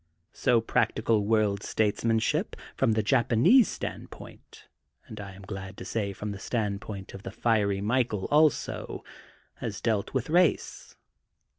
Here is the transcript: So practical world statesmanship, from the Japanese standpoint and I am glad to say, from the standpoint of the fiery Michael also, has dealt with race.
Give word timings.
So 0.33 0.61
practical 0.61 1.23
world 1.27 1.61
statesmanship, 1.61 2.55
from 2.75 2.93
the 2.93 3.03
Japanese 3.03 3.67
standpoint 3.67 4.67
and 5.05 5.19
I 5.19 5.33
am 5.33 5.43
glad 5.43 5.77
to 5.77 5.85
say, 5.85 6.11
from 6.11 6.31
the 6.31 6.39
standpoint 6.39 7.13
of 7.13 7.21
the 7.21 7.29
fiery 7.29 7.81
Michael 7.81 8.25
also, 8.31 9.03
has 9.57 9.79
dealt 9.79 10.11
with 10.11 10.27
race. 10.27 10.95